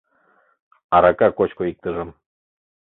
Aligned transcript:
Арака 0.95 1.27
кочко 1.37 1.63
иктыжым! 1.71 2.09